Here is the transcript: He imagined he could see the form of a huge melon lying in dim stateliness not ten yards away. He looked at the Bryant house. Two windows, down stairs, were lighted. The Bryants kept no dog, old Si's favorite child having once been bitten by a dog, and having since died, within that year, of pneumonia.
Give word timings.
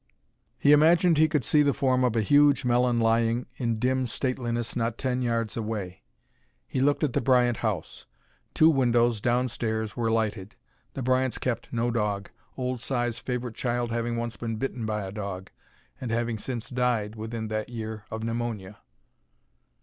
He 0.57 0.71
imagined 0.71 1.19
he 1.19 1.27
could 1.29 1.43
see 1.43 1.61
the 1.61 1.75
form 1.75 2.03
of 2.03 2.15
a 2.15 2.21
huge 2.23 2.65
melon 2.65 2.99
lying 2.99 3.45
in 3.57 3.77
dim 3.77 4.07
stateliness 4.07 4.75
not 4.75 4.97
ten 4.97 5.21
yards 5.21 5.55
away. 5.55 6.01
He 6.67 6.81
looked 6.81 7.03
at 7.03 7.13
the 7.13 7.21
Bryant 7.21 7.57
house. 7.57 8.07
Two 8.55 8.71
windows, 8.71 9.21
down 9.21 9.47
stairs, 9.47 9.95
were 9.95 10.09
lighted. 10.09 10.55
The 10.95 11.03
Bryants 11.03 11.37
kept 11.37 11.71
no 11.71 11.91
dog, 11.91 12.31
old 12.57 12.81
Si's 12.81 13.19
favorite 13.19 13.53
child 13.53 13.91
having 13.91 14.17
once 14.17 14.37
been 14.37 14.55
bitten 14.55 14.87
by 14.87 15.03
a 15.05 15.11
dog, 15.11 15.51
and 15.99 16.09
having 16.09 16.39
since 16.39 16.71
died, 16.71 17.15
within 17.15 17.47
that 17.49 17.69
year, 17.69 18.05
of 18.09 18.23
pneumonia. 18.23 18.77